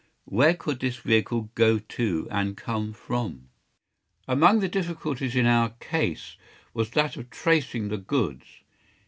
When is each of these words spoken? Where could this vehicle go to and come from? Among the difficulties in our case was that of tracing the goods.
Where 0.25 0.55
could 0.55 0.79
this 0.79 0.97
vehicle 0.97 1.51
go 1.53 1.77
to 1.77 2.27
and 2.31 2.57
come 2.57 2.91
from? 2.91 3.49
Among 4.27 4.59
the 4.59 4.67
difficulties 4.67 5.35
in 5.35 5.45
our 5.45 5.75
case 5.79 6.37
was 6.73 6.89
that 6.97 7.17
of 7.17 7.29
tracing 7.29 7.89
the 7.89 7.97
goods. 7.99 8.47